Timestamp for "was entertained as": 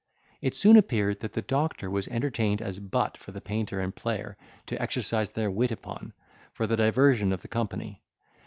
1.91-2.79